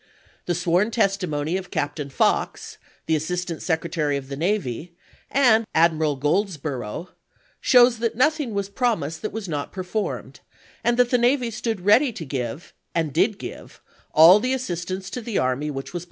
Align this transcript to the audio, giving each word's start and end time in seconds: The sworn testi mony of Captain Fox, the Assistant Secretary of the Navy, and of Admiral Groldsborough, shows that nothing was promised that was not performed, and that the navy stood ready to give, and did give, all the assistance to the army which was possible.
The 0.47 0.55
sworn 0.55 0.89
testi 0.89 1.29
mony 1.29 1.57
of 1.57 1.69
Captain 1.69 2.09
Fox, 2.09 2.79
the 3.05 3.15
Assistant 3.15 3.61
Secretary 3.61 4.17
of 4.17 4.29
the 4.29 4.35
Navy, 4.35 4.95
and 5.29 5.61
of 5.61 5.67
Admiral 5.75 6.15
Groldsborough, 6.17 7.09
shows 7.59 7.99
that 7.99 8.15
nothing 8.15 8.55
was 8.55 8.67
promised 8.67 9.21
that 9.21 9.31
was 9.31 9.47
not 9.47 9.71
performed, 9.71 10.39
and 10.83 10.97
that 10.97 11.11
the 11.11 11.19
navy 11.19 11.51
stood 11.51 11.81
ready 11.81 12.11
to 12.13 12.25
give, 12.25 12.73
and 12.95 13.13
did 13.13 13.37
give, 13.37 13.79
all 14.11 14.39
the 14.39 14.53
assistance 14.53 15.11
to 15.11 15.21
the 15.21 15.37
army 15.37 15.69
which 15.69 15.93
was 15.93 15.99
possible. 15.99 15.99